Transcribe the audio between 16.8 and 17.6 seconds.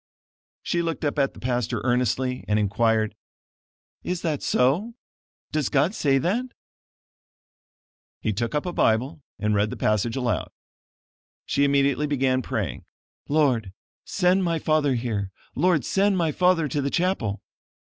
the chapel."